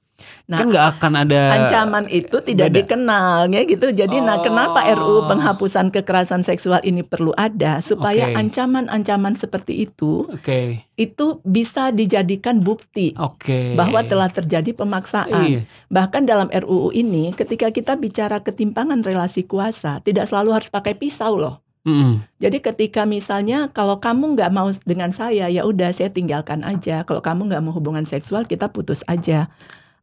[0.49, 2.77] Nah, kan nggak akan ada ancaman itu tidak beda.
[2.81, 3.89] dikenalnya gitu.
[3.89, 4.43] Jadi nah Oh.
[4.43, 10.85] kenapa RUU penghapusan kekerasan seksual ini perlu ada supaya ancaman-ancaman seperti itu Oke.
[10.95, 13.73] itu bisa dijadikan bukti Oke.
[13.73, 15.45] bahwa telah terjadi pemaksaan.
[15.45, 15.61] Iya.
[15.87, 21.37] Bahkan dalam RUU ini ketika kita bicara ketimpangan relasi kuasa tidak selalu harus pakai pisau
[21.37, 21.61] loh.
[21.79, 22.19] Mm-mm.
[22.43, 27.07] Jadi ketika misalnya kalau kamu nggak mau dengan saya ya udah saya tinggalkan aja.
[27.07, 29.47] Kalau kamu nggak mau hubungan seksual kita putus aja.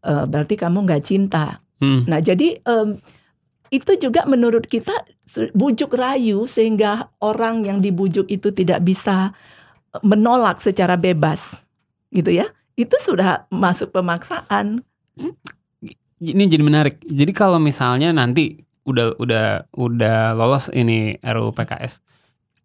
[0.06, 1.58] Eh, berarti kamu nggak cinta.
[1.82, 2.06] Mm.
[2.06, 3.02] Nah, jadi em,
[3.74, 4.94] itu juga menurut kita
[5.50, 9.34] bujuk rayu sehingga orang yang dibujuk itu tidak bisa
[9.90, 11.66] eh, menolak secara bebas,
[12.14, 12.46] gitu ya.
[12.78, 14.86] Itu sudah masuk pemaksaan.
[16.22, 17.02] Ini jadi menarik.
[17.02, 21.98] Jadi kalau misalnya nanti udah udah udah lolos ini RUU PKS,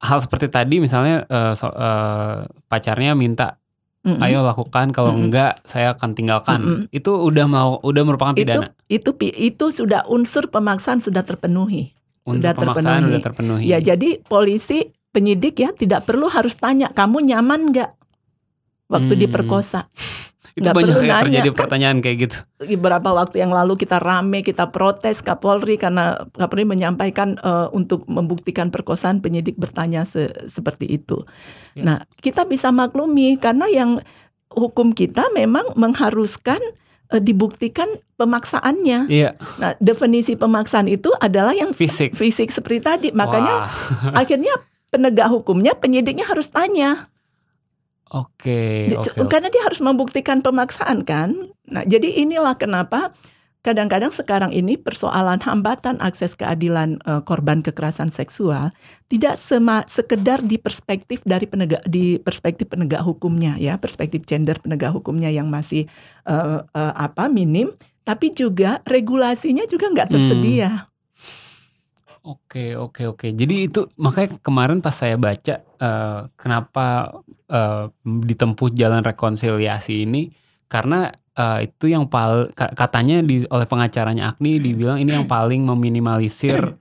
[0.05, 3.57] hal seperti tadi misalnya eh, so- eh, pacarnya minta
[4.01, 4.17] Mm-mm.
[4.17, 5.29] ayo lakukan kalau Mm-mm.
[5.29, 6.59] enggak saya akan tinggalkan.
[6.59, 6.81] Mm-mm.
[6.89, 8.73] Itu udah mau udah merupakan itu pidana.
[8.89, 11.93] itu pi- itu sudah unsur pemaksaan sudah terpenuhi.
[12.25, 13.09] Unsur sudah terpenuhi.
[13.13, 13.65] udah terpenuhi.
[13.69, 17.91] Ya, jadi polisi penyidik ya tidak perlu harus tanya kamu nyaman nggak
[18.87, 19.21] waktu Hmm.
[19.21, 19.85] diperkosa.
[20.51, 22.37] Itu Nggak banyak kayak nanya, terjadi pertanyaan kayak gitu.
[22.67, 28.67] beberapa waktu yang lalu kita rame kita protes Kapolri karena Kapolri menyampaikan eh, untuk membuktikan
[28.67, 31.23] perkosaan penyidik bertanya se- seperti itu.
[31.71, 31.83] Ya.
[31.83, 34.03] Nah, kita bisa maklumi karena yang
[34.49, 36.59] hukum kita memang mengharuskan
[37.07, 39.07] eh, dibuktikan pemaksaannya.
[39.07, 42.11] Iya, Nah, definisi pemaksaan itu adalah yang fisik.
[42.11, 43.07] fisik seperti tadi.
[43.11, 43.71] Makanya Wah,
[44.21, 44.51] akhirnya
[44.87, 47.07] penegak hukumnya penyidiknya harus tanya.
[48.11, 49.23] Oke, oke.
[49.23, 49.31] oke.
[49.31, 51.31] Karena dia harus membuktikan pemaksaan kan.
[51.71, 53.15] Nah, jadi inilah kenapa
[53.61, 58.75] kadang-kadang sekarang ini persoalan hambatan akses keadilan eh, korban kekerasan seksual
[59.07, 64.91] tidak sema, sekedar di perspektif dari penegak di perspektif penegak hukumnya ya, perspektif gender penegak
[64.91, 65.87] hukumnya yang masih
[66.27, 67.71] eh, eh, apa minim,
[68.03, 70.09] tapi juga regulasinya juga nggak
[70.75, 70.90] Hmm.
[72.21, 73.27] Oke, oke, oke.
[73.33, 77.09] Jadi itu makanya kemarin pas saya baca eh, kenapa
[77.49, 80.29] eh, ditempuh jalan rekonsiliasi ini
[80.69, 86.77] karena eh, itu yang paling katanya di oleh pengacaranya Agni dibilang ini yang paling meminimalisir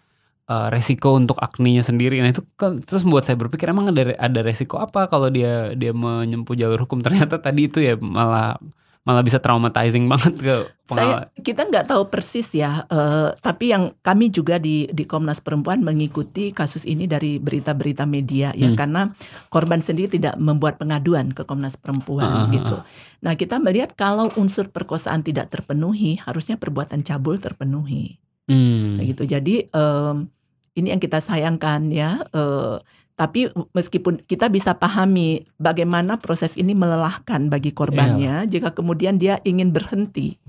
[0.53, 2.21] eh, resiko untuk Agninya sendiri.
[2.21, 5.97] Nah itu kan terus membuat saya berpikir emang ada ada resiko apa kalau dia dia
[5.97, 8.61] menyempuh jalur hukum ternyata tadi itu ya malah
[9.01, 10.57] malah bisa traumatizing banget ke.
[10.85, 15.81] Saya kita nggak tahu persis ya, eh, tapi yang kami juga di di Komnas Perempuan
[15.81, 18.77] mengikuti kasus ini dari berita-berita media ya Hmm.
[18.77, 19.03] karena
[19.49, 22.77] korban sendiri tidak membuat pengaduan ke Komnas Perempuan Ah, ah, ah, gitu.
[23.23, 28.21] Nah kita melihat kalau unsur perkosaan tidak terpenuhi, harusnya perbuatan cabul terpenuhi.
[28.51, 28.99] Hmm.
[28.99, 29.23] Nah, gitu.
[29.25, 30.27] Jadi em,
[30.75, 32.19] ini yang kita sayangkan ya.
[32.31, 32.77] eh,
[33.21, 39.77] tapi meskipun kita bisa pahami bagaimana proses ini melelahkan bagi korbannya, jika kemudian dia ingin
[39.77, 40.41] berhenti,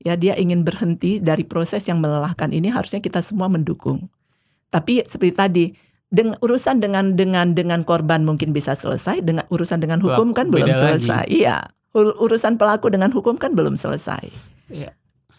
[0.00, 4.08] ya dia ingin berhenti dari proses yang melelahkan ini, harusnya kita semua mendukung.
[4.72, 5.64] Tapi seperti tadi,
[6.08, 10.46] dengan urusan dengan dengan dengan korban mungkin bisa selesai, dengan urusan dengan hukum Pelaku kan
[10.48, 10.80] belum beda lagi.
[10.80, 11.24] selesai.
[11.28, 11.56] Iya,
[11.92, 14.32] Ur- urusan pelaku dengan hukum kan belum selesai.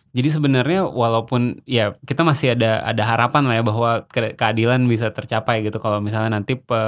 [0.10, 5.13] Jadi sebenarnya walaupun ya kita masih ada ada harapan lah ya bahwa ke- keadilan bisa
[5.13, 6.82] tercapai gitu kalau misalnya nanti pe,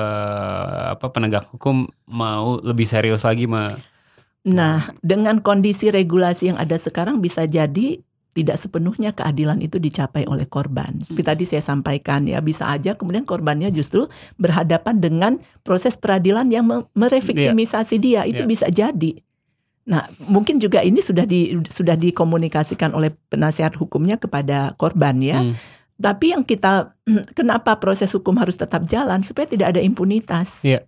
[0.97, 3.61] apa penegak hukum mau lebih serius lagi me,
[4.41, 10.47] Nah, dengan kondisi regulasi yang ada sekarang bisa jadi tidak sepenuhnya keadilan itu dicapai oleh
[10.47, 11.03] korban.
[11.03, 14.07] Seperti tadi saya sampaikan ya, bisa aja kemudian korbannya justru
[14.39, 15.31] berhadapan dengan
[15.61, 18.23] proses peradilan yang me- mereviktimisasi dia.
[18.25, 18.49] Itu Iya.
[18.49, 19.19] bisa jadi.
[19.81, 25.41] Nah, mungkin juga ini sudah di sudah dikomunikasikan oleh penasihat hukumnya kepada korban ya.
[25.41, 25.57] Hmm.
[25.97, 26.93] Tapi yang kita
[27.37, 30.61] kenapa proses hukum harus tetap jalan supaya tidak ada impunitas.
[30.61, 30.85] Iya.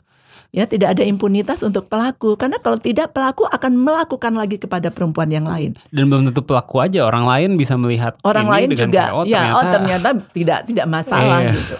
[0.53, 5.25] Ya, tidak ada impunitas untuk pelaku karena kalau tidak pelaku akan melakukan lagi kepada perempuan
[5.25, 5.73] yang lain.
[5.89, 9.25] dan belum tentu pelaku aja orang lain bisa melihat Orang ini lain juga kayak, oh,
[9.25, 11.57] ya ternyata, oh ternyata tidak tidak masalah Iya.
[11.57, 11.75] gitu.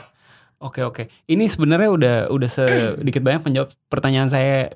[0.58, 1.04] Oke oke.
[1.30, 4.74] Ini sebenarnya udah udah sedikit banyak menjawab pertanyaan saya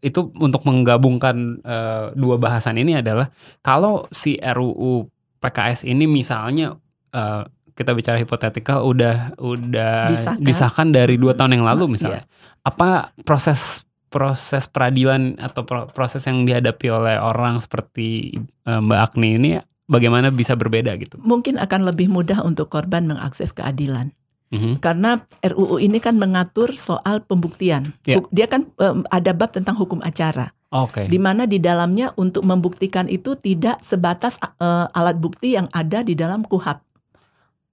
[0.00, 3.28] itu untuk menggabungkan eh, dua bahasan ini adalah
[3.60, 5.06] kalau si RUU
[5.40, 6.76] PKS ini misalnya
[7.12, 7.42] eh,
[7.76, 10.44] kita bicara hipotetikal udah udah Disahkan.
[10.44, 12.28] disahkan dari dua tahun yang lalu misalnya.
[12.60, 18.36] Apa proses proses peradilan atau pro- proses yang dihadapi oleh orang seperti
[18.68, 19.50] eh, Mbak Agni ini
[19.88, 21.16] bagaimana bisa berbeda gitu?
[21.24, 24.12] Mungkin akan lebih mudah untuk korban mengakses keadilan.
[24.50, 24.82] Mhm.
[24.82, 27.86] Karena RUU ini kan mengatur soal pembuktian.
[28.18, 30.50] Buk- Dia kan em, ada bab tentang hukum acara.
[30.70, 31.10] Oke.
[31.10, 36.14] di mana di dalamnya untuk membuktikan itu tidak sebatas eh, alat bukti yang ada di
[36.14, 36.78] dalam KUHAP.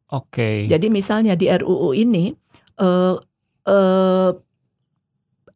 [0.10, 0.66] Oke.
[0.66, 2.34] Jadi misalnya di RUU ini
[2.82, 3.16] eh,
[3.70, 4.32] eh,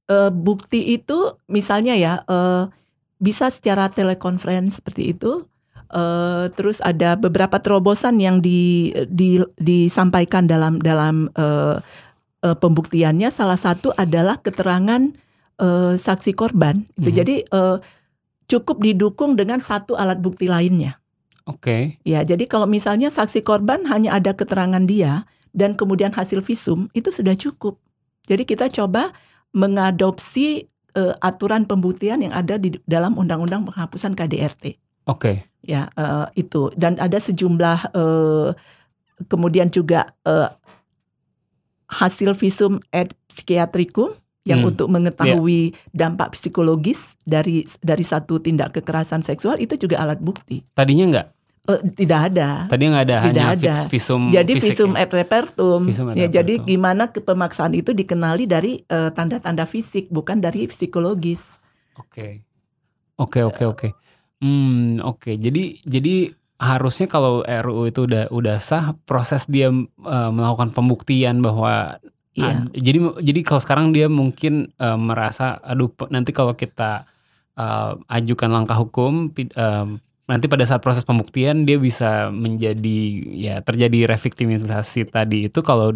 [0.05, 2.69] eh, bukti itu misalnya ya eh,
[3.17, 5.41] bisa secara telekonferensi seperti itu.
[5.91, 11.77] Eh, terus ada beberapa terobosan yang di, di- disampaikan dalam dalam eh,
[12.41, 13.27] eh, pembuktiannya.
[13.27, 15.11] Salah satu adalah keterangan
[15.59, 16.87] eh, saksi korban.
[16.95, 17.17] Itu Mhm.
[17.17, 17.77] jadi eh,
[18.47, 20.95] cukup didukung dengan satu alat bukti lainnya.
[21.43, 21.99] Oke.
[22.03, 27.11] Ya, jadi kalau misalnya saksi korban hanya ada keterangan dia dan kemudian hasil visum itu
[27.11, 27.81] sudah cukup.
[28.25, 29.11] Jadi kita coba
[29.51, 34.75] mengadopsi eh, aturan pembuktian yang ada di dalam Undang-Undang Penghapusan KDRT.
[35.07, 35.43] Oke.
[35.61, 38.49] Ya, eh, itu dan ada sejumlah eh,
[39.25, 40.49] kemudian juga eh,
[41.85, 49.21] hasil visum et psikiatrikum yang Hmm, untuk mengetahui dampak psikologis dari dari satu tindak kekerasan
[49.21, 50.65] seksual itu juga alat bukti.
[50.73, 51.27] Tadinya enggak?
[51.69, 52.65] Eh, tidak ada.
[52.65, 53.73] Tadinya nggak ada, Tidak hanya ada.
[53.77, 55.05] vis- visum Jadi fisik visum ya?
[55.05, 55.81] et repertum.
[55.85, 56.65] Visum et ya, jadi repertum.
[56.65, 61.61] gimana pemaksaan itu dikenali dari tanda-tanda fisik bukan dari psikologis.
[62.01, 62.41] Oke.
[63.21, 63.87] Oke, oke, oke.
[64.41, 65.37] Hmm, oke.
[65.37, 71.97] Jadi jadi harusnya kalau RUU itu udah udah sah, proses dia eh, melakukan pembuktian bahwa
[72.31, 72.63] Iya.
[72.63, 77.03] ad- jadi jadi kalau sekarang dia mungkin eh, merasa aduh nanti kalau kita
[77.59, 79.87] uh, ajukan langkah hukum um,
[80.31, 82.99] nanti pada saat proses pembuktian dia bisa menjadi
[83.35, 85.91] ya terjadi reviktimisasi tadi itu kalau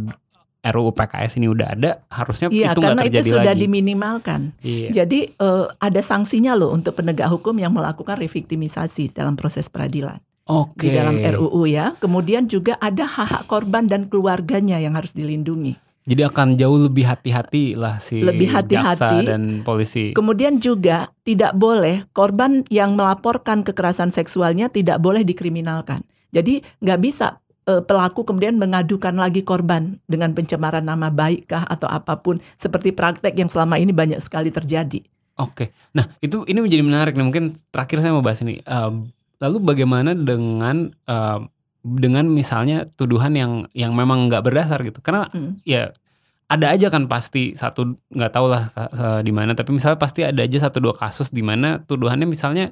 [0.65, 3.61] RUU PKS ini udah ada harusnya Iya, itu nggak karena itu sudah lagi.
[3.61, 4.41] diminimalkan.
[4.59, 4.89] Iya.
[5.03, 10.87] Jadi eh, ada sanksinya loh untuk penegak hukum yang melakukan reviktimisasi dalam proses peradilan Oke.
[10.87, 11.93] di dalam RUU ya.
[11.97, 15.77] Kemudian juga ada hak-hak korban dan keluarganya yang harus dilindungi.
[16.05, 19.25] Jadi akan jauh lebih hati-hati lah si Lebih jaksa hati-hati.
[19.25, 20.13] dan polisi.
[20.13, 26.05] Kemudian juga tidak boleh korban yang melaporkan kekerasan seksualnya tidak boleh dikriminalkan.
[26.29, 31.89] Jadi nggak bisa eh, pelaku kemudian mengadukan lagi korban dengan pencemaran nama baik kah atau
[31.89, 35.01] apa pun seperti praktek yang selama ini banyak sekali terjadi.
[35.35, 37.25] Oke, nah itu ini menjadi menarik nih.
[37.27, 38.63] Mungkin terakhir saya mau bahas ini.
[38.63, 39.11] Um,
[39.43, 41.39] lalu bagaimana dengan um,
[41.83, 45.03] dengan misalnya tuduhan yang yang memang nggak berdasar gitu?
[45.03, 45.59] Karena Hmm.
[45.67, 45.91] ya
[46.47, 49.51] ada aja kan pasti satu nggak tahu lah uh, di mana.
[49.51, 52.71] Tapi misalnya pasti ada aja satu dua kasus di mana tuduhannya misalnya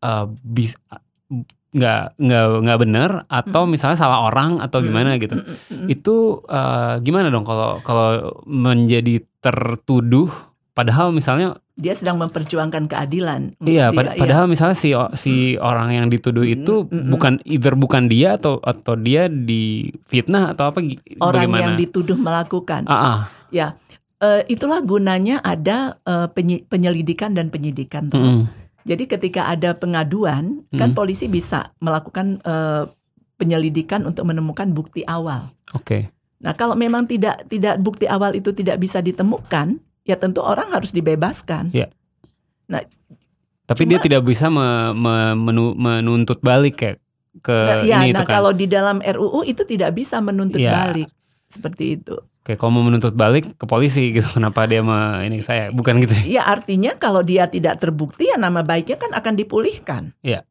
[0.00, 0.80] uh, bis
[1.74, 5.36] nggak nggak nggak benar atau misalnya salah orang atau gimana gitu.
[5.36, 5.86] Mm, mm, mm.
[5.90, 10.30] Itu uh, gimana dong kalau kalau menjadi tertuduh
[10.72, 13.60] padahal misalnya Dia sedang memperjuangkan keadilan.
[13.60, 14.20] Iya, dia, pad- iya.
[14.24, 17.10] padahal misalnya si si orang yang dituduh itu mm, mm.
[17.12, 20.80] bukan either bukan dia atau atau dia difitnah atau apa
[21.20, 21.60] orang bagaimana?
[21.60, 22.88] yang dituduh melakukan.
[22.88, 23.18] Ah, ah.
[23.52, 23.76] Ya,
[24.24, 26.00] eh, itulah gunanya ada
[26.32, 28.08] penyi- penyelidikan dan penyidikan.
[28.08, 28.16] Toh.
[28.16, 28.65] Mm-mm.
[28.86, 30.96] Jadi ketika ada pengaduan, kan Mm.
[30.96, 32.86] polisi bisa melakukan eh,
[33.34, 35.50] penyelidikan untuk menemukan bukti awal.
[35.74, 36.06] Oke.
[36.38, 40.94] Nah, kalau memang tidak tidak bukti awal itu tidak bisa ditemukan, ya tentu orang harus
[40.94, 41.68] dibebaskan.
[43.66, 47.02] Tapi Cuma- dia tidak bisa me- me- menu- menuntut balik kayak
[47.42, 48.34] ke Nah, ya, ini nah itu kan.
[48.38, 50.70] kalau di dalam RUU itu tidak bisa menuntut Iya.
[50.72, 51.08] balik
[51.46, 52.16] seperti itu.
[52.46, 54.26] Kayak kalau mau menuntut balik ke polisi gitu.
[54.38, 55.70] Kenapa dia me, ini ke saya?
[55.74, 56.14] Bukan gitu.
[56.14, 56.22] ya?
[56.38, 60.14] Ya artinya kalau dia tidak terbukti ya nama baiknya kan akan dipulihkan.
[60.22, 60.46] Iya.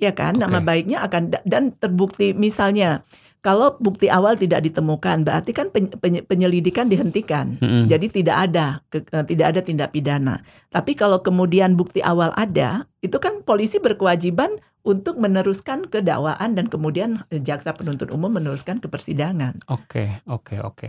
[0.00, 0.66] Ya kan, nama Oke.
[0.66, 3.04] baiknya akan dan terbukti misalnya
[3.44, 7.60] kalau bukti awal tidak ditemukan berarti kan pen- penye- penyelidikan dihentikan.
[7.60, 7.84] Mm-mm.
[7.84, 10.40] Jadi tidak ada ke- eh, tidak ada tindak pidana.
[10.72, 16.66] Tapi kalau kemudian bukti awal ada, itu kan polisi berkewajiban untuk meneruskan ke dakwaan dan
[16.66, 19.60] kemudian eh, jaksa penuntut umum meneruskan ke persidangan.
[19.66, 20.88] Oke, oke, oke.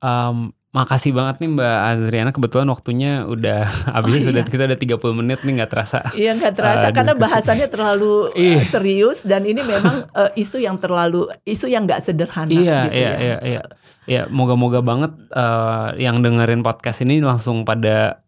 [0.00, 0.36] Em,
[0.70, 3.64] makasih banget nih Mbak Azriana kebetulan waktunya udah
[3.96, 4.26] habis iya.
[4.30, 6.00] sudah kita udah 30 menit nih nggak terasa.
[6.12, 7.24] Iya nggak terasa Ah, karena diskusi.
[7.26, 8.60] bahasannya terlalu Iya.
[8.62, 12.48] serius dan ini memang eh, isu yang terlalu isu yang nggak sederhana.
[12.48, 13.16] Iya, gitu iya, ya.
[13.18, 13.62] iya, iya.
[14.08, 18.20] Ya, moga-moga banget eh, yang dengerin podcast ini langsung pada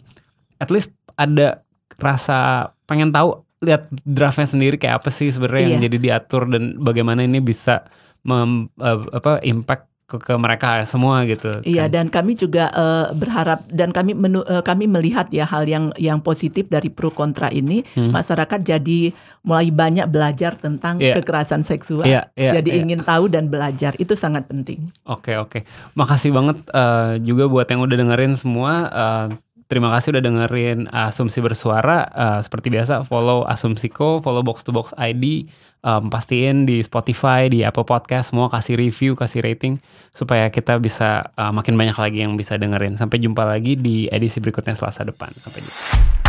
[0.57, 1.65] at least ada
[1.97, 5.87] rasa pengen tahu lihat draftnya sendiri kayak apa sih sebenarnya yang Iya.
[5.87, 7.87] jadi diatur dan bagaimana ini bisa
[8.21, 11.65] mem, eh, apa impact ke, ke mereka semua gitu.
[11.65, 11.91] Iya kan.
[11.91, 16.21] dan kami juga eh, berharap dan kami menu- eh, kami melihat ya hal yang yang
[16.21, 18.13] positif dari pro kontra ini Hmm.
[18.13, 19.09] masyarakat jadi
[19.41, 21.17] mulai banyak belajar tentang Iya.
[21.17, 22.05] kekerasan seksual.
[22.05, 22.79] Iya, iya, jadi iya.
[22.83, 24.93] ingin tahu dan belajar itu sangat penting.
[25.03, 28.73] Oke oke, makasih banget eh, juga buat yang udah dengerin semua.
[28.85, 29.27] Eh,
[29.73, 32.05] terima kasih udah dengerin Asumsi Bersuara.
[32.13, 35.49] Eh, seperti biasa follow Asumsiko, follow Box to Box ID.
[35.83, 39.81] Em, pastiin di Spotify, di Apple Podcast semua kasih review, kasih rating
[40.13, 43.01] supaya kita bisa eh, makin banyak lagi yang bisa dengerin.
[43.01, 45.33] Sampai jumpa lagi di edisi berikutnya Selasa depan.
[45.33, 46.22] Sampai jumpa.